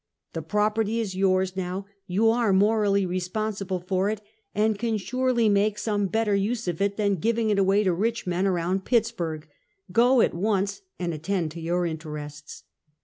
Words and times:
The 0.33 0.41
property 0.41 0.99
is 0.99 1.13
yours 1.15 1.55
now. 1.55 1.85
You 2.07 2.31
are 2.31 2.51
morally 2.51 3.05
responsible 3.05 3.79
for 3.81 4.09
it, 4.09 4.19
and 4.55 4.79
can 4.79 4.97
surely 4.97 5.47
make 5.47 5.77
some 5.77 6.07
better 6.07 6.33
use 6.33 6.67
of 6.67 6.81
it 6.81 6.97
than 6.97 7.17
giving 7.17 7.51
it 7.51 7.59
away 7.59 7.83
to 7.83 7.93
rich 7.93 8.25
men 8.25 8.47
around 8.47 8.83
Pittsburg. 8.83 9.47
Go 9.91 10.19
at 10.21 10.33
once 10.33 10.81
and 10.97 11.13
attend 11.13 11.51
to 11.51 11.61
your 11.61 11.85
interests." 11.85 12.63